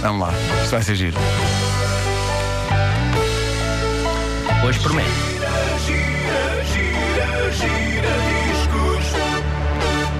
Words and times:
Vamos 0.00 0.20
lá, 0.20 0.32
isto 0.62 0.70
vai 0.70 0.82
ser 0.82 0.94
giro. 0.94 1.16
Hoje 4.64 4.78
promete. 4.80 5.08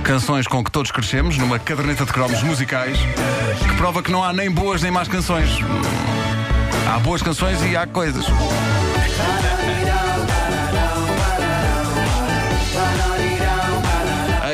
Canções 0.02 0.46
com 0.46 0.64
que 0.64 0.70
todos 0.70 0.90
crescemos, 0.90 1.36
numa 1.36 1.58
caderneta 1.58 2.04
de 2.04 2.12
cromos 2.12 2.42
musicais, 2.42 2.98
que 3.68 3.76
prova 3.76 4.02
que 4.02 4.10
não 4.10 4.24
há 4.24 4.32
nem 4.32 4.50
boas 4.50 4.82
nem 4.82 4.90
más 4.90 5.06
canções. 5.06 5.50
Há 6.90 6.98
boas 6.98 7.22
canções 7.22 7.62
e 7.62 7.76
há 7.76 7.86
coisas. 7.86 8.24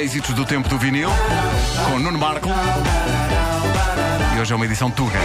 Êxitos 0.00 0.34
do 0.34 0.44
tempo 0.44 0.68
do 0.68 0.76
vinil, 0.76 1.08
com 1.88 1.98
Nuno 1.98 2.18
Marco. 2.18 2.48
E 4.34 4.40
hoje 4.40 4.52
é 4.52 4.56
uma 4.56 4.64
edição 4.64 4.90
Tuga. 4.90 5.18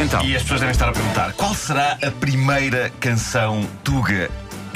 Então, 0.00 0.24
E 0.24 0.34
as 0.34 0.42
pessoas 0.42 0.60
devem 0.60 0.72
estar 0.72 0.88
a 0.88 0.92
perguntar 0.92 1.32
qual 1.34 1.54
será 1.54 1.98
a 2.02 2.10
primeira 2.10 2.90
canção 2.98 3.68
Tuga 3.84 4.30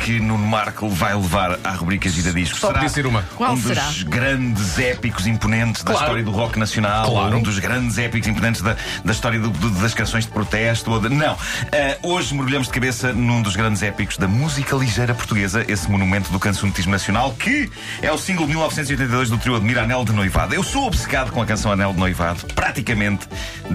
que 0.06 0.20
Nuno 0.20 0.46
Marco 0.46 0.88
vai 0.88 1.16
levar 1.16 1.58
à 1.64 1.72
rubrica 1.72 2.08
Gira 2.08 2.32
Disco? 2.32 2.56
Só 2.56 2.68
será 2.68 2.78
podia 2.78 2.88
ser 2.94 3.06
uma. 3.08 3.22
Qual 3.34 3.54
um 3.54 3.60
será? 3.60 3.82
dos 3.86 4.04
grandes 4.04 4.78
épicos 4.78 5.26
imponentes 5.26 5.82
da 5.82 5.90
Claro. 5.90 6.06
história 6.06 6.24
do 6.24 6.30
rock 6.30 6.56
nacional, 6.60 7.10
Claro. 7.10 7.36
um 7.38 7.42
dos 7.42 7.58
grandes 7.58 7.98
épicos 7.98 8.28
imponentes 8.28 8.60
da, 8.62 8.76
da 9.04 9.12
história 9.12 9.40
do- 9.40 9.50
do- 9.50 9.70
das 9.70 9.94
canções 9.94 10.24
de 10.24 10.30
protesto. 10.30 10.92
Ou 10.92 11.00
de... 11.00 11.08
Não. 11.08 11.32
Ah, 11.72 11.96
hoje 12.04 12.32
mergulhamos 12.34 12.68
de 12.68 12.72
cabeça 12.72 13.12
num 13.12 13.42
dos 13.42 13.56
grandes 13.56 13.82
épicos 13.82 14.16
da 14.16 14.28
música 14.28 14.76
ligeira 14.76 15.12
portuguesa, 15.12 15.64
esse 15.66 15.90
monumento 15.90 16.30
do 16.30 16.38
cancionetismo 16.38 16.92
nacional, 16.92 17.32
que 17.32 17.68
é 18.00 18.12
o 18.12 18.16
single 18.16 18.44
de 18.46 18.52
1982 18.52 19.28
do 19.28 19.38
trio 19.38 19.56
Admira 19.56 19.82
Anel 19.82 20.04
de 20.04 20.12
Noivado. 20.12 20.54
Eu 20.54 20.62
sou 20.62 20.86
obcecado 20.86 21.32
com 21.32 21.42
a 21.42 21.46
canção 21.46 21.72
Anel 21.72 21.92
de 21.92 21.98
Noivado, 21.98 22.46
praticamente 22.54 23.26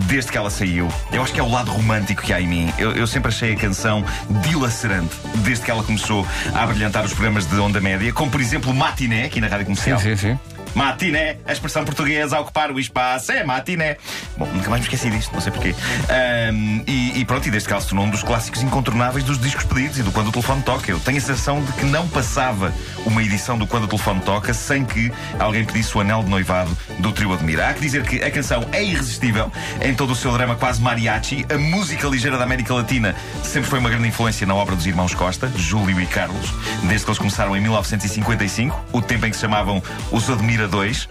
desde 0.08 0.32
que 0.32 0.38
ela 0.38 0.50
saiu. 0.50 0.88
Eu 1.12 1.24
acho 1.24 1.34
que 1.34 1.42
é 1.42 1.44
o 1.44 1.50
lado 1.52 1.70
romântico 1.72 2.22
que 2.22 2.32
há 2.32 2.40
em 2.40 2.48
mim. 2.48 2.74
Eu, 2.78 2.94
eu 2.94 3.06
sempre 3.06 3.28
achei 3.28 3.52
a 3.52 3.58
canção 3.58 4.06
dilacerante, 4.50 5.14
desde 5.44 5.66
que 5.66 5.70
ela 5.72 5.84
começou 5.84 6.21
a 6.54 6.66
brilhantar 6.68 7.06
os 7.06 7.14
programas 7.14 7.46
de 7.46 7.56
onda 7.60 7.80
média, 7.80 8.12
como 8.14 8.32
por 8.32 8.42
exemplo 8.42 8.74
Matiné, 8.74 9.26
aqui 9.26 9.42
na 9.42 9.48
Rádio 9.48 9.76
sim, 9.76 9.92
Comercial. 9.92 10.00
sim, 10.00 10.16
sim. 10.16 10.40
Matiné, 10.74 11.38
a 11.46 11.52
expressão 11.52 11.84
portuguesa 11.84 12.38
a 12.38 12.40
ocupar 12.40 12.72
o 12.72 12.80
espaço 12.80 13.32
é 13.32 13.44
matiné. 13.44 13.98
Bom, 14.38 14.46
nunca 14.46 14.70
mais 14.70 14.82
me 14.82 14.88
esqueci 14.88 15.10
disto, 15.10 15.34
não 15.34 15.42
sei 15.42 15.52
porquê. 15.52 15.76
Ahm, 16.10 16.84
e, 16.88 17.20
e 17.20 17.26
pronto, 17.26 17.48
e 17.48 17.52
desde 17.52 17.68
que 17.68 17.82
se 17.82 17.88
tornou 17.88 18.06
um 18.06 18.10
dos 18.10 18.24
clássicos 18.24 18.62
incontornáveis 18.62 19.24
dos 19.24 19.40
discos 19.40 19.66
pedidos 19.66 20.00
e 20.00 20.04
do 20.04 20.12
Quando 20.12 20.30
o 20.30 20.32
Telefone 20.32 20.62
Toca. 20.62 20.90
Eu 20.90 21.00
tenho 21.00 21.18
a 21.18 21.22
sensação 21.22 21.62
de 21.64 21.72
que 21.74 21.86
não 21.86 22.08
passava 22.08 22.74
uma 23.06 23.22
edição 23.22 23.58
do 23.58 23.68
Quando 23.68 23.84
o 23.84 23.88
Telefone 23.88 24.22
Toca 24.22 24.54
sem 24.54 24.86
que 24.86 25.12
alguém 25.40 25.66
pedisse 25.66 25.98
o 25.98 26.02
anel 26.02 26.24
de 26.24 26.30
noivado 26.30 26.76
do 27.00 27.12
trio 27.12 27.34
Admira. 27.34 27.70
Há 27.70 27.74
que 27.74 27.82
dizer 27.82 28.04
que 28.04 28.24
a 28.24 28.32
canção 28.32 28.66
é 28.72 28.84
irresistível 28.84 29.52
em 29.82 29.94
todo 29.94 30.12
o 30.12 30.16
seu 30.16 30.32
drama 30.32 30.56
quase 30.56 30.82
mariachi. 30.82 31.46
A 31.54 31.58
música 31.58 32.08
ligeira 32.08 32.38
da 32.38 32.44
América 32.44 32.74
Latina 32.74 33.16
sempre 33.44 33.70
foi 33.70 33.80
uma 33.80 33.90
grande 33.90 34.08
influência 34.08 34.48
na 34.48 34.56
obra 34.56 34.76
dos 34.76 34.86
irmãos 34.86 35.14
Costa, 35.14 35.52
Júlio 35.56 36.00
e 36.00 36.06
Carlos, 36.06 36.54
desde 36.84 37.06
que 37.06 37.12
eles 37.12 37.20
começaram 37.20 37.56
em 37.56 37.62
1955, 37.62 38.86
o 38.94 39.02
tempo 39.02 39.26
em 39.26 39.30
que 39.30 39.36
se 39.36 39.42
chamavam 39.42 39.82
os 40.12 40.30
Admira 40.30 40.61
2, 40.68 41.10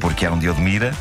porque 0.00 0.24
eram 0.24 0.38
de 0.38 0.48
Admira 0.48 0.92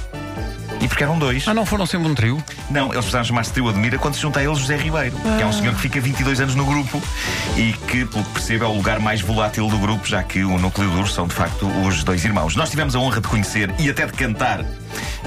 e 0.81 0.87
porque 0.87 1.03
eram 1.03 1.17
dois. 1.17 1.47
Ah, 1.47 1.53
não 1.53 1.65
foram 1.65 1.85
sempre 1.85 2.07
um 2.07 2.15
trio? 2.15 2.43
Não, 2.69 2.85
eles 2.85 2.97
precisaram 2.97 3.25
chamar-se 3.25 3.51
Trio 3.51 3.69
Admira 3.69 3.97
quando 3.97 4.15
se 4.15 4.21
junta 4.21 4.39
a 4.39 4.43
eles 4.43 4.59
José 4.59 4.77
Ribeiro, 4.77 5.15
que 5.15 5.41
é 5.41 5.45
um 5.45 5.53
senhor 5.53 5.73
que 5.73 5.81
fica 5.81 5.99
22 5.99 6.39
anos 6.39 6.55
no 6.55 6.65
grupo 6.65 7.01
e 7.55 7.73
que, 7.87 8.05
pelo 8.05 8.23
que 8.23 8.31
percebo, 8.31 8.65
é 8.65 8.67
o 8.67 8.73
lugar 8.73 8.99
mais 8.99 9.21
volátil 9.21 9.67
do 9.67 9.77
grupo, 9.77 10.07
já 10.07 10.21
que 10.23 10.43
o 10.43 10.57
núcleo 10.59 10.89
duro 10.91 11.07
são, 11.07 11.27
de 11.27 11.33
facto, 11.33 11.67
os 11.85 12.03
dois 12.03 12.23
irmãos. 12.23 12.55
Nós 12.55 12.69
tivemos 12.69 12.95
a 12.95 12.99
honra 12.99 13.21
de 13.21 13.27
conhecer 13.27 13.73
e 13.79 13.89
até 13.89 14.05
de 14.05 14.13
cantar 14.13 14.63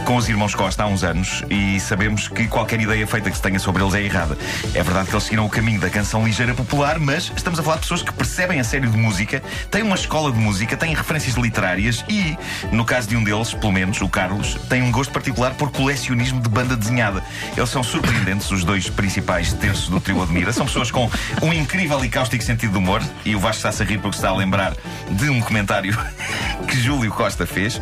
com 0.05 0.17
os 0.17 0.29
irmãos 0.29 0.55
Costa 0.55 0.83
há 0.83 0.87
uns 0.87 1.05
anos 1.05 1.45
e 1.51 1.79
sabemos 1.81 2.29
que 2.29 2.47
qualquer 2.49 2.81
ideia 2.81 3.07
feita 3.07 3.31
que 3.31 3.37
se 3.37 3.43
tenha 3.43 3.59
sobre 3.59 3.83
eles 3.83 3.95
é 3.95 4.03
errada. 4.03 4.37
É 4.75 4.83
verdade 4.83 5.09
que 5.09 5.15
eles 5.15 5.25
seguiram 5.25 5.47
o 5.47 5.49
caminho 5.49 5.81
da 5.81 5.91
canção 5.91 6.25
ligeira 6.25 6.55
popular, 6.55 6.99
mas 6.99 7.33
estamos 7.37 7.59
a 7.59 7.63
falar 7.63 7.77
de 7.77 7.83
pessoas 7.83 8.03
que 8.03 8.13
percebem 8.13 8.61
a 8.61 8.65
sério 8.65 8.91
de 8.91 8.97
música, 8.97 9.43
têm 9.71 9.83
uma 9.83 9.95
escola 9.97 10.33
de 10.33 10.39
música, 10.39 10.77
têm 10.77 10.95
referências 10.95 11.35
literárias 11.37 12.05
e, 12.09 12.37
no 12.73 12.85
caso 12.85 13.09
de 13.09 13.17
um 13.17 13.23
deles, 13.23 13.55
pelo 13.55 13.73
menos, 13.73 14.01
o 14.01 14.09
Carlos, 14.09 14.57
tem 14.69 14.83
um 14.83 14.91
gosto 14.91 15.13
particular 15.13 15.55
por 15.55 15.71
colecionismo 15.71 16.41
de 16.41 16.49
banda 16.49 16.77
desenhada. 16.77 17.23
Eles 17.57 17.71
são 17.71 17.83
surpreendentes, 17.83 18.51
os 18.51 18.65
dois 18.65 18.89
principais 18.89 19.53
terços 19.53 19.89
do 19.89 20.01
trio 20.01 20.23
Admira. 20.23 20.53
São 20.53 20.67
pessoas 20.67 20.91
com 20.91 21.11
um 21.43 21.53
incrível 21.53 22.05
e 22.05 22.09
cáustico 22.09 22.43
sentido 22.43 22.73
de 22.73 22.79
humor 22.79 23.03
e 23.25 23.35
o 23.35 23.41
Vasco 23.41 23.57
está-se 23.57 23.83
a 23.83 23.87
rir 23.87 23.99
porque 23.99 24.17
está 24.17 24.31
a 24.31 24.37
lembrar 24.37 24.75
de 25.11 25.29
um 25.29 25.41
comentário 25.41 25.97
que 26.67 26.77
Júlio 26.77 27.11
Costa 27.11 27.47
fez 27.47 27.81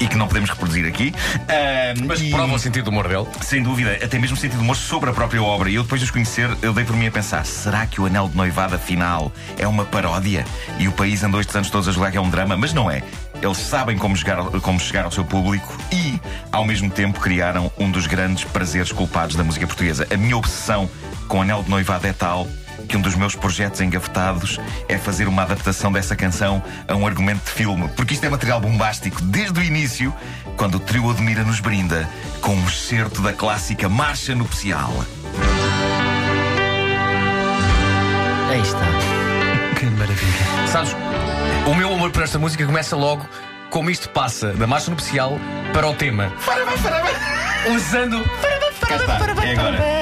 e 0.00 0.06
que 0.06 0.16
não 0.16 0.26
podemos 0.26 0.50
reproduzir 0.50 0.86
aqui. 0.86 1.11
Mas 2.06 2.20
e- 2.20 2.30
prova 2.30 2.54
o 2.54 2.58
sentido 2.58 2.84
do 2.84 2.90
humor 2.90 3.08
dele. 3.08 3.26
sem 3.42 3.62
dúvida, 3.62 3.98
até 4.02 4.18
mesmo 4.18 4.36
sentido 4.36 4.58
de 4.58 4.64
humor 4.64 4.76
sobre 4.76 5.10
a 5.10 5.12
própria 5.12 5.42
obra. 5.42 5.70
E 5.70 5.74
eu, 5.74 5.82
depois 5.82 6.00
de 6.00 6.04
os 6.06 6.10
conhecer, 6.10 6.48
eu 6.62 6.72
dei 6.72 6.84
por 6.84 6.96
mim 6.96 7.06
a 7.06 7.10
pensar: 7.10 7.44
será 7.44 7.86
que 7.86 8.00
o 8.00 8.06
Anel 8.06 8.28
de 8.28 8.36
Noivado, 8.36 8.74
afinal, 8.74 9.32
é 9.58 9.66
uma 9.66 9.84
paródia? 9.84 10.44
E 10.78 10.88
o 10.88 10.92
país 10.92 11.22
andou 11.22 11.40
estes 11.40 11.54
anos 11.54 11.70
todos 11.70 11.88
a 11.88 11.92
julgar 11.92 12.10
que 12.10 12.16
é 12.16 12.20
um 12.20 12.30
drama? 12.30 12.56
Mas 12.56 12.72
não 12.72 12.90
é. 12.90 13.02
Eles 13.42 13.58
sabem 13.58 13.98
como 13.98 14.16
chegar, 14.16 14.38
ao- 14.38 14.50
como 14.60 14.78
chegar 14.78 15.04
ao 15.04 15.10
seu 15.10 15.24
público 15.24 15.76
e, 15.92 16.20
ao 16.52 16.64
mesmo 16.64 16.88
tempo, 16.90 17.18
criaram 17.18 17.70
um 17.76 17.90
dos 17.90 18.06
grandes 18.06 18.44
prazeres 18.44 18.92
culpados 18.92 19.34
da 19.34 19.42
música 19.42 19.66
portuguesa. 19.66 20.06
A 20.12 20.16
minha 20.16 20.36
obsessão 20.36 20.88
com 21.26 21.38
o 21.38 21.42
Anel 21.42 21.62
de 21.62 21.70
Noivado 21.70 22.06
é 22.06 22.12
tal 22.12 22.46
que 22.92 22.96
um 22.98 23.00
dos 23.00 23.14
meus 23.14 23.34
projetos 23.34 23.80
engavetados 23.80 24.60
é 24.86 24.98
fazer 24.98 25.26
uma 25.26 25.40
adaptação 25.44 25.90
dessa 25.90 26.14
canção 26.14 26.62
a 26.86 26.94
um 26.94 27.06
argumento 27.06 27.42
de 27.42 27.50
filme. 27.50 27.88
Porque 27.96 28.12
isto 28.12 28.26
é 28.26 28.28
material 28.28 28.60
bombástico 28.60 29.22
desde 29.22 29.58
o 29.58 29.62
início, 29.62 30.14
quando 30.58 30.74
o 30.74 30.78
trio 30.78 31.10
Admira 31.10 31.42
nos 31.42 31.58
brinda 31.58 32.06
com 32.42 32.54
um 32.54 32.68
excerto 32.68 33.22
da 33.22 33.32
clássica 33.32 33.88
Marcha 33.88 34.34
Nupcial. 34.34 34.92
Aí 38.50 38.60
está. 38.60 38.86
Que 39.80 39.86
maravilha. 39.86 40.66
Sabes, 40.70 40.94
o 41.66 41.74
meu 41.74 41.94
amor 41.94 42.10
por 42.10 42.22
esta 42.22 42.38
música 42.38 42.66
começa 42.66 42.94
logo 42.94 43.26
como 43.70 43.88
isto 43.88 44.10
passa 44.10 44.52
da 44.52 44.66
marcha 44.66 44.90
nupcial 44.90 45.40
para 45.72 45.88
o 45.88 45.94
tema. 45.94 46.30
Usando. 47.74 48.22
Cá 48.86 48.96
está, 48.96 49.46
é 49.46 49.52
agora. 49.52 50.01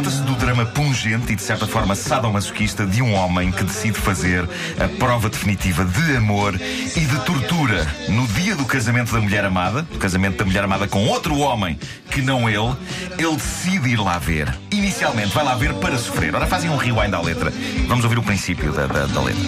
Trata-se 0.00 0.22
do 0.22 0.34
drama 0.34 0.64
pungente 0.64 1.34
e, 1.34 1.36
de 1.36 1.42
certa 1.42 1.66
forma, 1.66 1.94
sadomasoquista 1.94 2.86
de 2.86 3.02
um 3.02 3.12
homem 3.12 3.52
que 3.52 3.62
decide 3.62 3.98
fazer 3.98 4.48
a 4.82 4.88
prova 4.98 5.28
definitiva 5.28 5.84
de 5.84 6.16
amor 6.16 6.54
e 6.54 7.00
de 7.00 7.18
tortura 7.26 7.86
no 8.08 8.26
dia 8.28 8.56
do 8.56 8.64
casamento 8.64 9.12
da 9.12 9.20
mulher 9.20 9.44
amada, 9.44 9.82
do 9.82 9.98
casamento 9.98 10.38
da 10.38 10.46
mulher 10.46 10.64
amada 10.64 10.88
com 10.88 11.06
outro 11.06 11.36
homem 11.40 11.78
que 12.10 12.22
não 12.22 12.48
ele. 12.48 12.74
Ele 13.18 13.36
decide 13.36 13.90
ir 13.90 14.00
lá 14.00 14.18
ver. 14.18 14.58
Inicialmente, 14.70 15.34
vai 15.34 15.44
lá 15.44 15.54
ver 15.54 15.74
para 15.74 15.98
sofrer. 15.98 16.34
Ora, 16.34 16.46
fazem 16.46 16.70
um 16.70 16.76
rewind 16.76 17.12
à 17.12 17.20
letra. 17.20 17.52
Vamos 17.86 18.02
ouvir 18.02 18.18
o 18.18 18.22
princípio 18.22 18.72
da, 18.72 18.86
da, 18.86 19.04
da 19.04 19.20
letra. 19.20 19.42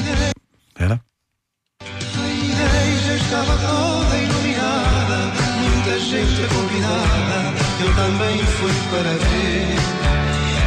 Espera. 0.68 1.00
A 1.80 2.28
igreja 2.28 3.14
estava 3.14 3.56
toda 3.56 4.18
iluminada, 4.18 5.32
muita 5.62 5.98
gente 5.98 6.46
convidada, 6.54 7.54
eu 7.80 7.94
também 7.94 8.44
fui 8.44 8.72
para 8.90 9.12
ver. 9.12 10.21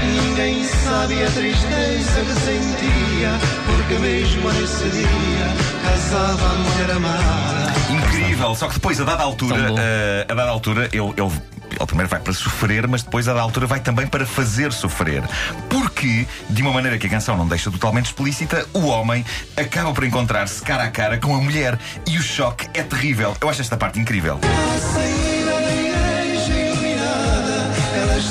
Ninguém 0.05 0.63
sabe 0.63 1.23
a 1.23 1.31
tristeza 1.31 2.21
que 2.21 2.33
sentia, 2.41 3.31
porque 3.65 3.93
mesmo 3.95 4.51
nesse 4.53 4.89
dia 4.89 5.55
casava 5.83 6.45
a 6.45 6.53
mulher 6.55 6.91
amada. 6.91 7.73
Incrível, 7.89 8.55
só 8.55 8.67
que 8.67 8.75
depois, 8.75 8.99
a 8.99 9.03
dada 9.03 9.23
altura, 9.23 9.73
eh, 9.77 10.25
a 10.29 10.33
dada 10.33 10.51
altura, 10.51 10.89
ele, 10.91 11.13
ele, 11.17 11.31
ele 11.79 11.85
primeiro 11.85 12.09
vai 12.09 12.19
para 12.19 12.33
sofrer, 12.33 12.87
mas 12.87 13.03
depois, 13.03 13.27
a 13.27 13.33
dada 13.33 13.43
altura, 13.43 13.67
vai 13.67 13.79
também 13.79 14.07
para 14.07 14.25
fazer 14.25 14.71
sofrer. 14.71 15.23
Porque, 15.69 16.27
de 16.49 16.61
uma 16.61 16.71
maneira 16.71 16.97
que 16.97 17.07
a 17.07 17.09
canção 17.09 17.35
não 17.37 17.47
deixa 17.47 17.71
totalmente 17.71 18.07
explícita, 18.07 18.65
o 18.73 18.85
homem 18.85 19.25
acaba 19.57 19.91
por 19.93 20.03
encontrar-se 20.03 20.61
cara 20.61 20.83
a 20.83 20.91
cara 20.91 21.17
com 21.17 21.35
a 21.35 21.41
mulher 21.41 21.79
e 22.07 22.17
o 22.17 22.21
choque 22.21 22.67
é 22.73 22.83
terrível. 22.83 23.35
Eu 23.39 23.49
acho 23.49 23.61
esta 23.61 23.77
parte 23.77 23.99
incrível. 23.99 24.39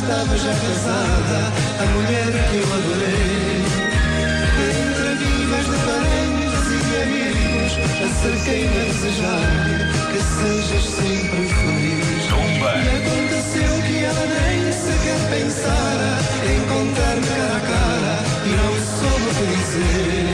Estava 0.05 0.37
já 0.37 0.53
casada, 0.53 1.53
a 1.81 1.87
mulher 1.95 2.33
que 2.51 2.57
eu 2.57 2.69
adorei. 2.77 3.65
Entre 4.69 5.11
vivas 5.25 5.65
de 5.65 5.79
parentes 5.89 6.65
e 6.69 6.79
de 6.85 6.95
amigos, 7.05 7.73
acerquei-me 8.05 8.77
a 8.77 8.85
desejar 8.85 9.49
que 10.13 10.21
sejas 10.21 10.85
sempre 10.85 11.43
feliz. 11.49 12.23
Tumba! 12.29 12.73
E 12.77 12.89
aconteceu 13.01 13.73
que 13.87 13.97
ela 14.05 14.25
nem 14.27 14.73
sequer 14.73 15.21
pensara 15.31 16.13
em 16.45 16.57
encontrar-me 16.59 17.27
cara 17.27 17.57
a 17.57 17.61
cara 17.61 18.15
e 18.45 18.53
não 18.61 18.75
soube 18.99 19.25
o 19.25 19.35
que 19.35 19.47
dizer. 19.57 20.25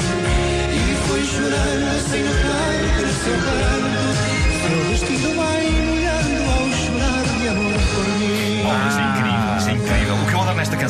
E 0.73 0.99
foi 1.07 1.23
chorando 1.25 1.95
sem 2.11 2.23
notar 2.25 2.73
que 2.97 3.03
no 3.03 3.13
seu 3.23 3.70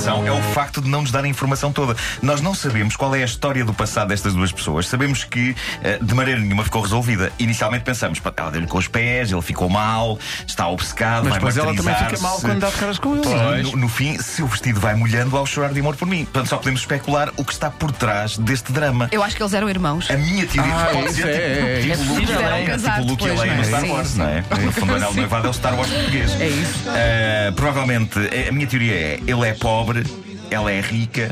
canção 0.01 0.27
é 0.27 0.33
o 0.33 0.43
facto 0.55 0.81
de 0.81 0.89
não 0.89 1.03
nos 1.03 1.11
dar 1.11 1.25
a 1.25 1.29
informação 1.29 1.71
toda. 1.73 1.95
Nós 2.23 2.41
não 2.41 2.55
sabemos 2.55 2.97
qual 2.97 3.15
é 3.15 3.23
a 3.23 3.25
história 3.27 3.63
do 3.67 3.75
passado 3.75 4.09
destas 4.09 4.33
duas 4.33 4.51
pessoas. 4.51 4.89
Sabemos 4.89 5.25
que 5.25 5.55
eh, 5.83 5.99
de 6.01 6.15
maneira 6.15 6.41
nenhuma 6.41 6.65
ficou 6.65 6.81
resolvida. 6.81 7.31
Inicialmente 7.39 7.85
pensamos, 7.85 8.19
"Pá, 8.19 8.33
ela 8.35 8.51
deu-lhe 8.51 8.67
com 8.67 8.79
os 8.79 8.89
pés, 8.89 9.31
ele 9.31 9.43
ficou 9.43 9.69
mal, 9.69 10.19
está 10.47 10.69
obcecado, 10.69 11.25
Mas 11.25 11.33
vai 11.33 11.39
depois 11.39 11.57
ela 11.59 11.75
também 11.75 11.95
fica 11.95 12.19
mal 12.21 12.41
quando 12.41 12.61
dá 12.61 12.71
de 12.71 12.77
caras 12.77 12.99
com 12.99 13.15
ele. 13.17 13.29
é? 13.29 13.63
No, 13.63 13.77
no 13.77 13.89
fim, 13.89 14.17
seu 14.19 14.47
vestido 14.47 14.81
vai 14.81 14.95
molhando 14.95 15.37
ao 15.37 15.45
chorar 15.45 15.71
de 15.73 15.81
amor 15.81 15.97
por 15.97 16.09
mim. 16.09 16.25
Portanto, 16.25 16.49
só 16.49 16.57
podemos 16.57 16.81
especular 16.81 17.31
o 17.37 17.45
que 17.45 17.53
está 17.53 17.71
por 17.71 17.93
trás 17.93 18.39
deste 18.39 18.73
drama. 18.73 19.09
Eu 19.13 19.23
acho 19.23 19.37
que 19.37 19.43
eles 19.43 19.53
eram 19.53 19.69
irmãos. 19.69 20.11
A 20.11 20.17
minha 20.17 20.47
teoria 20.47 20.73
Ah, 20.73 20.91
pode 20.95 21.13
ser 21.13 21.29
é, 21.29 21.33
tipo, 21.33 21.67
é, 21.67 21.81
tipo 21.81 21.93
é 21.93 21.97
Luke 21.97 22.27
tipo 22.27 23.05
Luke 23.05 23.25
e 23.25 23.31
Leia 23.33 23.55
no 23.55 23.57
não 23.57 23.61
é? 23.61 23.65
Star 23.65 23.85
Wars, 23.91 24.17
não 24.17 24.27
é? 24.27 24.45
No 24.65 24.73
fundo, 24.73 24.93
o 24.93 24.97
anel 24.97 25.15
noivado 25.15 25.47
é 25.47 25.51
o 25.51 25.53
Star 25.53 25.75
Wars 25.75 25.91
português. 25.91 26.41
É 26.41 26.49
isso. 26.49 26.89
Uh, 26.89 27.53
provavelmente, 27.53 28.19
a 28.49 28.53
minha 28.53 28.67
teoria 28.67 28.95
é: 28.95 29.21
ele 29.27 29.47
é 29.47 29.53
pobre, 29.53 29.90
over 29.91 29.99
it. 29.99 30.30
Ela 30.51 30.71
é 30.71 30.81
rica, 30.81 31.31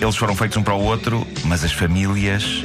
eles 0.00 0.16
foram 0.16 0.34
feitos 0.36 0.56
um 0.56 0.62
para 0.62 0.74
o 0.74 0.82
outro, 0.82 1.26
mas 1.44 1.64
as 1.64 1.72
famílias 1.72 2.62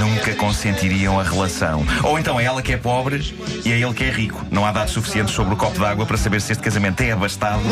nunca 0.00 0.34
consentiriam 0.34 1.18
a 1.18 1.22
relação. 1.22 1.84
Ou 2.02 2.18
então 2.18 2.38
é 2.38 2.44
ela 2.44 2.62
que 2.62 2.72
é 2.72 2.76
pobre 2.76 3.34
e 3.64 3.72
é 3.72 3.78
ele 3.78 3.92
que 3.94 4.04
é 4.04 4.10
rico. 4.10 4.44
Não 4.50 4.64
há 4.66 4.72
dados 4.72 4.92
suficientes 4.92 5.34
sobre 5.34 5.54
o 5.54 5.56
copo 5.56 5.78
d'água 5.78 6.04
para 6.06 6.16
saber 6.16 6.40
se 6.40 6.52
este 6.52 6.62
casamento 6.62 7.00
é 7.00 7.12
abastado 7.12 7.62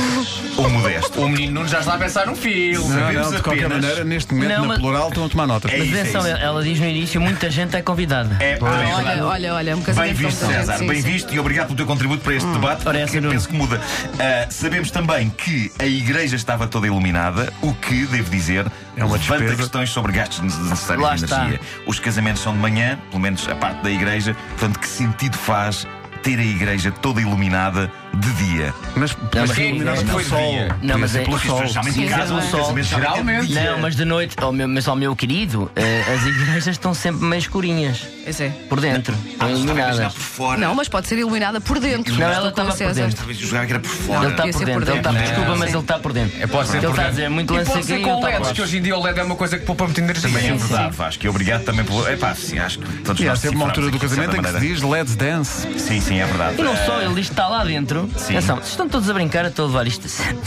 ou 0.56 0.68
modesto. 0.68 1.20
O 1.20 1.28
menino 1.28 1.52
Nuno 1.52 1.68
já 1.68 1.80
está 1.80 1.94
a 1.94 1.98
pensar 1.98 2.26
num 2.26 2.34
filme. 2.36 2.88
Não, 2.88 2.98
Sabemos 3.00 3.26
não, 3.30 3.36
de 3.36 3.42
qualquer 3.42 3.64
apenas- 3.66 3.82
maneira, 3.84 4.04
neste 4.04 4.34
momento, 4.34 4.48
Não, 4.58 4.66
na 4.66 4.74
plural, 4.78 5.08
estão 5.08 5.24
a 5.24 5.28
tomar 5.28 5.46
notas. 5.46 5.70
É 5.72 5.76
Mas 5.78 5.86
isso, 5.88 5.96
é 5.96 6.00
atenção, 6.00 6.20
isso. 6.22 6.30
ela 6.42 6.62
diz 6.62 6.80
no 6.80 6.86
início: 6.86 7.20
muita 7.20 7.50
gente 7.50 7.76
é 7.76 7.82
convidada. 7.82 8.36
É, 8.40 8.58
Ah, 8.62 8.82
é 8.84 8.94
olha, 8.94 9.26
olha, 9.26 9.54
olha, 9.54 9.72
um 9.74 9.76
Bem 9.78 9.84
casamento 9.84 10.16
visto, 10.16 10.40
tão 10.40 10.50
César, 10.50 10.78
sim, 10.78 10.86
bem 10.86 11.02
sim. 11.02 11.10
visto 11.10 11.34
e 11.34 11.38
obrigado 11.38 11.66
pelo 11.66 11.76
teu 11.76 11.86
contributo 11.86 12.22
para 12.22 12.34
este 12.34 12.48
debate. 12.50 12.86
Ora, 12.88 12.98
porque 13.00 13.20
penso 13.20 13.48
que 13.48 13.54
muda. 13.54 13.80
Ah, 14.18 14.46
sabemos 14.50 14.90
também 14.90 15.28
que 15.30 15.70
a 15.78 15.84
igreja 15.86 16.36
estava 16.36 16.66
toda 16.66 16.86
iluminada, 16.86 17.41
o 17.62 17.72
que, 17.74 18.06
devo 18.06 18.30
dizer, 18.30 18.66
É 18.96 19.04
uma 19.04 19.16
levanta 19.16 19.38
despesa. 19.40 19.56
questões 19.56 19.90
sobre 19.90 20.12
gastos 20.12 20.40
necessários 20.40 21.04
Lá 21.04 21.14
de 21.16 21.24
está. 21.24 21.36
energia. 21.46 21.60
Os 21.86 21.98
casamentos 21.98 22.42
são 22.42 22.52
de 22.52 22.58
manhã, 22.58 22.98
pelo 23.10 23.20
menos 23.20 23.46
a 23.48 23.54
parte 23.54 23.82
da 23.82 23.90
igreja, 23.90 24.36
portanto, 24.50 24.78
que 24.78 24.86
sentido 24.88 25.36
faz 25.36 25.86
ter 26.22 26.38
a 26.38 26.44
igreja 26.44 26.92
toda 26.92 27.20
iluminada 27.20 27.90
de 28.14 28.32
dia? 28.34 28.74
Mas 28.94 29.12
podia 29.12 29.40
mas 29.40 29.58
é 29.58 29.68
iluminado 29.68 29.98
que 29.98 30.04
pelo 30.04 30.12
foi 30.20 30.24
sol. 30.24 30.50
dia? 30.50 30.76
Não, 30.82 30.98
mas 30.98 31.16
é- 31.16 31.24
sol. 31.24 31.66
geralmente 31.66 31.92
Sim, 31.92 33.46
sim, 33.48 33.52
sim. 33.54 33.58
é. 33.58 33.70
Não, 33.70 33.78
mas 33.80 33.96
de 33.96 34.04
noite, 34.04 34.36
oh, 34.42 34.52
meu- 34.52 34.68
mas 34.68 34.86
ao 34.86 34.94
meu 34.96 35.16
querido, 35.16 35.70
eh, 35.74 36.04
as 36.14 36.26
igrejas 36.26 36.66
estão 36.68 36.92
sempre 36.94 37.24
meio 37.24 37.40
escurinhas. 37.40 38.06
Pois 38.24 38.40
é. 38.40 38.50
Por 38.68 38.80
dentro. 38.80 39.14
Ah, 39.16 39.28
Estão 39.30 39.48
mas 39.50 39.58
iluminadas. 39.58 40.12
por 40.14 40.20
fora. 40.22 40.60
Não, 40.60 40.74
mas 40.74 40.88
pode 40.88 41.08
ser 41.08 41.18
iluminada 41.18 41.60
por 41.60 41.80
dentro. 41.80 42.14
Não, 42.14 42.28
ela 42.28 42.48
estava 42.50 42.72
por 42.72 42.92
dentro. 42.94 43.16
Talvez 43.16 43.38
jogava 43.38 43.66
que 43.66 43.72
era 43.72 43.80
por 43.80 43.90
fora. 43.90 44.18
Ele 44.24 44.30
está 44.30 44.42
Podia 44.42 44.52
por 44.52 44.64
dentro. 44.66 44.90
Ele 44.92 44.98
está, 44.98 45.12
desculpa, 45.12 45.50
Não, 45.50 45.56
mas 45.58 45.70
sim. 45.70 45.74
ele 45.76 45.82
está 45.84 45.98
por 45.98 46.12
dentro. 46.12 46.40
É, 46.42 46.46
pode 46.46 46.68
ser 46.68 46.76
Ele 46.76 46.86
por 46.86 46.90
está 46.90 47.02
a 47.02 47.04
dentro. 47.06 47.16
dizer 47.16 47.28
muito 47.30 47.52
E 47.52 47.56
lance 47.56 47.72
aqui, 47.72 47.86
com 47.86 47.92
ele 47.94 48.02
está 48.14 48.28
LEDs, 48.28 48.52
que 48.52 48.62
hoje 48.62 48.78
em 48.78 48.82
dia 48.82 48.96
o 48.96 49.02
LED 49.02 49.18
é 49.18 49.22
uma 49.24 49.34
coisa 49.34 49.58
que 49.58 49.64
poupa 49.66 49.84
muita 49.84 50.00
energia. 50.00 50.22
Também 50.30 50.46
é 50.48 50.52
Sim, 50.52 50.56
verdade, 50.58 50.96
Vasco. 50.96 51.26
E 51.26 51.28
obrigado 51.28 51.64
também 51.64 51.84
pelo. 51.84 52.08
Epá, 52.08 52.34
sim, 52.34 52.58
acho 52.58 52.78
que 52.78 52.86
todos 53.02 53.20
E 53.20 53.26
há 53.26 53.30
nós 53.30 53.40
sempre 53.40 53.56
uma 53.56 53.66
altura 53.66 53.90
do 53.90 53.98
casamento 53.98 54.36
em 54.36 54.42
que 54.42 54.50
se 54.52 54.60
diz 54.60 54.82
Let's 54.82 55.16
Dance. 55.16 55.66
Sim, 55.78 56.00
sim, 56.00 56.20
é 56.20 56.26
verdade. 56.26 56.60
E 56.60 56.62
não 56.62 56.76
só, 56.76 57.00
ele 57.00 57.14
diz 57.14 57.26
que 57.26 57.32
está 57.32 57.48
lá 57.48 57.64
dentro. 57.64 58.01
Sim. 58.16 58.36
Atenção, 58.36 58.56
vocês 58.56 58.70
estão 58.70 58.88
todos 58.88 59.08
a 59.08 59.12
brincar, 59.14 59.44
eu 59.44 59.50
estou 59.50 59.64
a 59.64 59.68
levar 59.68 59.86
isto 59.86 60.06
a 60.06 60.08
sério. 60.08 60.40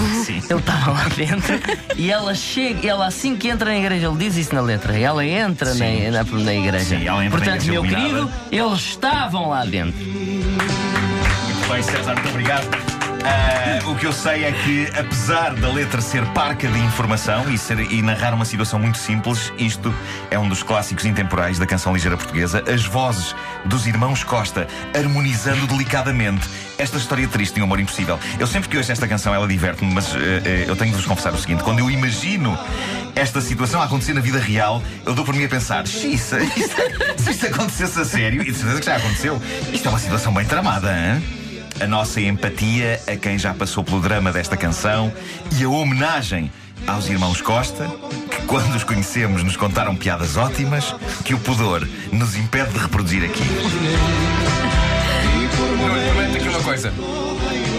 Ele 0.49 0.59
estava 0.59 0.91
lá 0.91 1.05
dentro 1.15 1.59
e 1.97 2.11
ela 2.11 2.33
chega, 2.35 2.87
ela 2.87 3.07
assim 3.07 3.35
que 3.35 3.47
entra 3.47 3.69
na 3.71 3.77
igreja, 3.77 4.07
ele 4.07 4.17
diz 4.17 4.35
isso 4.37 4.53
na 4.55 4.61
letra, 4.61 4.97
ela 4.97 5.25
entra 5.25 5.69
na, 5.69 5.85
Sim. 5.85 6.09
na, 6.11 6.23
na 6.23 6.53
igreja. 6.53 6.97
Sim, 6.97 7.07
ela 7.07 7.23
entra 7.25 7.37
Portanto, 7.37 7.63
igreja 7.63 7.71
meu 7.71 7.85
iluminada. 7.85 8.25
querido, 8.25 8.31
eles 8.51 8.79
estavam 8.81 9.49
lá 9.49 9.65
dentro. 9.65 9.95
Muito 10.05 11.69
bem, 11.71 11.83
César, 11.83 12.13
muito 12.13 12.29
obrigado. 12.29 12.94
Ah, 13.27 13.79
o 13.89 13.95
que 13.95 14.05
eu 14.05 14.13
sei 14.13 14.43
é 14.45 14.51
que, 14.51 14.87
apesar 14.97 15.55
da 15.55 15.67
letra 15.71 15.99
ser 15.99 16.23
parca 16.27 16.67
de 16.67 16.77
informação 16.79 17.49
e, 17.51 17.57
ser- 17.57 17.79
e 17.91 18.01
narrar 18.01 18.33
uma 18.33 18.45
situação 18.45 18.77
muito 18.79 18.97
simples, 18.99 19.51
isto 19.57 19.93
é 20.29 20.37
um 20.37 20.47
dos 20.47 20.61
clássicos 20.61 21.05
intemporais 21.05 21.57
da 21.57 21.65
canção 21.65 21.93
ligeira 21.93 22.15
portuguesa. 22.17 22.63
As 22.71 22.85
vozes 22.85 23.35
dos 23.65 23.87
irmãos 23.87 24.23
Costa 24.23 24.67
harmonizando 24.95 25.65
delicadamente 25.67 26.47
esta 26.77 26.97
história 26.97 27.27
triste 27.27 27.57
e 27.57 27.61
um 27.61 27.65
amor 27.65 27.79
impossível. 27.79 28.19
Eu 28.39 28.45
sempre 28.45 28.69
que 28.69 28.77
ouço 28.77 28.91
esta 28.91 29.07
canção, 29.07 29.33
ela 29.33 29.47
diverte-me, 29.47 29.91
mas 29.93 30.13
eh, 30.13 30.41
eh, 30.45 30.65
eu 30.67 30.75
tenho 30.75 30.91
de 30.91 30.97
vos 30.97 31.05
confessar 31.05 31.33
o 31.33 31.37
seguinte: 31.37 31.63
quando 31.63 31.79
eu 31.79 31.89
imagino 31.89 32.57
esta 33.15 33.41
situação 33.41 33.81
a 33.81 33.85
acontecer 33.85 34.13
na 34.13 34.21
vida 34.21 34.39
real, 34.39 34.83
eu 35.05 35.13
dou 35.15 35.25
por 35.25 35.33
mim 35.33 35.45
a 35.45 35.49
pensar, 35.49 35.87
xiça, 35.87 36.37
isto- 36.39 36.75
se 37.23 37.31
isto 37.31 37.45
acontecesse 37.47 37.99
a 37.99 38.05
sério, 38.05 38.41
e 38.43 38.51
de 38.51 38.57
certeza 38.57 38.79
que 38.79 38.85
já 38.85 38.95
aconteceu, 38.97 39.41
isto 39.73 39.87
é 39.87 39.89
uma 39.89 39.99
situação 39.99 40.33
bem 40.33 40.45
tramada, 40.45 40.91
hein? 40.95 41.23
A 41.79 41.87
nossa 41.87 42.21
empatia 42.21 43.01
a 43.07 43.15
quem 43.15 43.37
já 43.37 43.53
passou 43.53 43.83
pelo 43.83 43.99
drama 43.99 44.31
desta 44.31 44.55
canção 44.55 45.11
e 45.57 45.63
a 45.63 45.69
homenagem 45.69 46.51
aos 46.87 47.09
irmãos 47.09 47.41
Costa, 47.41 47.89
que 48.29 48.41
quando 48.45 48.75
os 48.75 48.83
conhecemos 48.83 49.43
nos 49.43 49.57
contaram 49.57 49.95
piadas 49.95 50.37
ótimas, 50.37 50.95
que 51.23 51.33
o 51.33 51.39
pudor 51.39 51.87
nos 52.11 52.35
impede 52.35 52.71
de 52.73 52.79
reproduzir 52.79 53.23
aqui. 53.23 53.43
Prometo 56.13 56.37
aqui 56.37 56.47
uma 56.49 56.63
coisa. 56.63 56.93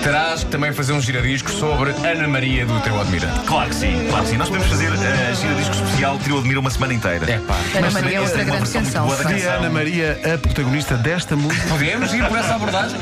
Terás 0.06 0.44
que 0.44 0.50
também 0.50 0.73
fazer 0.73 0.93
um 0.93 1.00
giradisco 1.00 1.50
sobre 1.50 1.91
Ana 1.91 2.29
Maria 2.29 2.64
do 2.64 2.79
Teu 2.79 3.00
Admira. 3.00 3.26
Claro 3.44 3.70
que 3.70 3.75
sim, 3.75 4.06
claro 4.08 4.23
que 4.23 4.31
sim. 4.31 4.37
Nós 4.37 4.49
podemos 4.49 4.69
fazer 4.69 4.87
a 4.93 5.32
gira 5.32 5.55
disco 5.56 5.75
especial 5.75 6.17
Trio 6.20 6.38
Admira 6.38 6.61
uma 6.61 6.70
semana 6.70 6.94
inteira. 6.94 7.29
É 7.29 7.38
pá. 7.41 7.56
Ana 7.75 7.81
Mas 7.81 7.94
Maria 7.94 8.19
é 8.19 8.20
outra 8.20 8.44
grande 8.44 8.58
versão 8.58 8.82
muito 8.82 8.93
canção. 8.93 9.06
boa 9.06 9.17
da 9.17 9.29
sim. 9.29 9.44
E 9.44 9.49
a 9.49 9.55
Ana 9.55 9.69
Maria, 9.70 10.20
a 10.32 10.38
protagonista 10.38 10.97
desta 10.97 11.35
música. 11.35 11.67
Podemos 11.67 12.14
ir 12.14 12.25
por 12.29 12.38
essa 12.38 12.55
abordagem? 12.55 13.00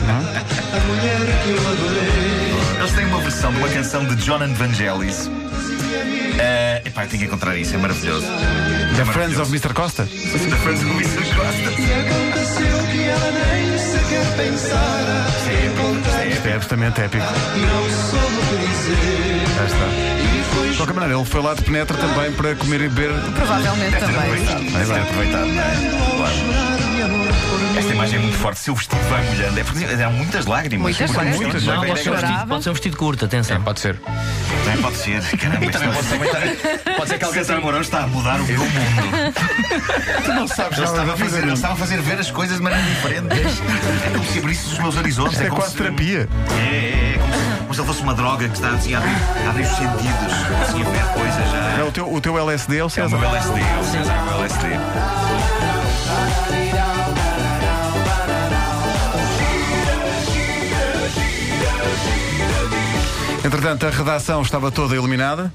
Eles 2.78 2.92
têm 2.92 3.04
uma 3.04 3.18
versão 3.20 3.52
de 3.52 3.58
uma 3.58 3.68
canção 3.68 4.04
de 4.06 4.16
John 4.16 4.42
Evangelis. 4.42 5.28
Uh, 5.94 6.88
epá, 6.88 7.06
tenho 7.06 7.20
que 7.22 7.26
encontrar 7.26 7.56
isso, 7.56 7.74
é 7.74 7.78
maravilhoso. 7.78 8.26
The 8.96 9.02
É 9.02 9.04
Friends 9.04 9.38
of. 9.38 9.50
Mr. 9.50 9.72
Costa. 9.74 10.04
The 10.04 10.10
Friends 10.56 10.82
of 10.82 10.90
Mr. 10.90 11.24
Costa. 11.34 11.70
Isto 14.24 15.50
é 15.50 15.66
épico, 15.66 15.90
isto 15.98 16.16
é 16.16 16.28
Isto 16.28 16.38
épico. 16.38 16.48
é 16.48 16.54
absolutamente 16.54 17.00
épico. 17.00 17.24
Não 17.24 18.10
soube 18.10 18.36
o 18.36 18.44
que 18.48 18.66
dizer. 18.66 19.42
Já 19.56 19.64
está. 19.66 19.86
De 20.70 20.76
qualquer 20.76 20.94
maneira, 20.94 21.16
ele 21.18 21.24
foi 21.24 21.42
lá 21.42 21.54
de 21.54 21.62
penetra 21.62 21.96
também 21.96 22.32
para 22.32 22.54
comer 22.56 22.80
e 22.82 22.88
beber. 22.88 23.10
Provavelmente 23.34 23.96
também. 23.98 24.44
deve 24.72 24.92
ter 24.92 25.00
aproveitado, 25.00 25.46
não 25.46 25.62
é? 25.62 25.74
Claro. 26.16 26.34
Esta 27.78 27.92
imagem 27.92 28.18
é 28.18 28.22
muito 28.22 28.36
forte. 28.38 28.60
Seu 28.60 28.74
vestido 28.74 29.00
vai 29.08 29.22
molhando. 29.24 29.58
É 29.60 29.64
porque 29.64 29.84
há 29.84 30.10
muitas 30.10 30.46
lágrimas. 30.46 30.82
Muitas, 30.82 31.10
várias. 31.10 31.36
muitas. 31.36 31.64
Não, 31.64 31.76
Vai- 31.78 31.88
pode 31.88 32.02
ser, 32.02 32.08
um 32.10 32.12
vai- 32.12 32.22
vestido, 32.22 32.48
pode 32.48 32.62
ser 32.64 32.70
um 32.70 32.72
vestido 32.72 32.96
curto, 32.96 33.24
atenção. 33.24 33.56
É, 33.56 33.60
pode 33.60 33.80
ser. 33.80 34.00
Também 34.64 34.82
pode 34.82 34.96
ser. 34.96 35.20
Caramba, 35.38 35.64
isto 35.66 35.78
pode 35.78 36.06
ser. 36.06 36.84
Pode 36.96 37.08
ser 37.10 37.18
que 37.18 37.24
alguém 37.24 37.44
César 37.44 37.60
Mourão 37.60 37.80
está 37.80 38.04
a 38.04 38.06
mudar 38.06 38.40
o 38.40 38.44
meu 38.44 38.58
mundo. 38.58 38.70
Tu 40.24 40.32
não 40.32 40.46
sabes 40.48 40.78
Ele 40.78 40.86
estava, 40.86 41.12
a 41.12 41.16
fazer, 41.16 41.38
ele 41.38 41.46
não. 41.46 41.54
estava 41.54 41.74
a 41.74 41.76
fazer 41.76 42.00
ver 42.00 42.18
as 42.20 42.30
coisas 42.30 42.56
de 42.58 42.62
maneira 42.62 42.84
diferente. 42.86 43.26
É 44.06 44.10
como 44.10 44.24
se 44.24 44.38
abrisse 44.38 44.66
os 44.72 44.78
meus 44.78 44.96
horizontes. 44.96 45.32
Isto 45.34 45.42
é 45.44 45.48
como 45.48 45.60
quase 45.60 45.72
se- 45.72 45.78
terapia. 45.82 46.28
É, 46.50 46.54
é, 46.56 47.14
é 47.14 47.18
como, 47.18 47.32
se, 47.34 47.40
como 47.58 47.74
se 47.74 47.80
ele 47.80 47.86
fosse 47.88 48.02
uma 48.02 48.14
droga 48.14 48.48
que 48.48 48.54
está 48.54 48.70
assim, 48.70 48.94
a, 48.94 48.98
abrir, 48.98 49.16
a 49.46 49.50
abrir 49.50 49.62
os 49.64 49.68
sentidos. 49.68 50.32
Assim 50.62 50.82
a 50.82 50.88
ver 50.88 51.04
coisas 51.12 51.50
já. 51.50 51.80
É 51.80 51.82
o 51.84 51.92
teu, 51.92 52.12
o 52.12 52.20
teu 52.20 52.38
LSD 52.38 52.76
é 52.76 52.80
o 52.80 52.82
É 52.82 52.86
o 52.86 52.90
César. 52.90 53.18
meu 53.18 53.28
LSD, 53.28 53.60
é 53.60 53.78
o 53.80 53.84
César, 53.84 54.14
o 54.14 54.24
meu 54.24 54.34
LSD. 54.38 54.68
Entretanto, 63.54 63.86
a 63.86 63.90
redação 63.90 64.42
estava 64.42 64.68
toda 64.72 64.96
iluminada. 64.96 65.52